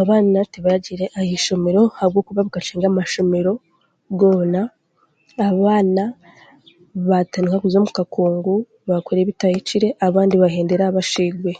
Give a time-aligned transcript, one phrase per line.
[0.00, 3.52] Abaana tibaragiire aha mashoro ahabwokuba nkashanga amashomero
[4.18, 4.60] goona
[5.48, 6.04] abaana
[7.08, 8.54] baatandika kuza omu kakungu
[8.88, 11.52] baakora ebitayikire abandi baahendera bashwirwe